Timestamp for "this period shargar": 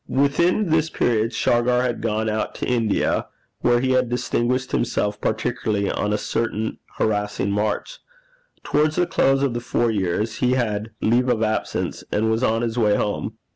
0.71-1.83